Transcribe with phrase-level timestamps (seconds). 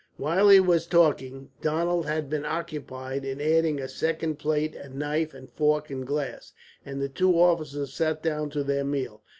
[0.17, 5.35] While he was talking, Donald had been occupied in adding a second plate and knife
[5.35, 9.21] and fork and glass, and the two officers sat down to their meal.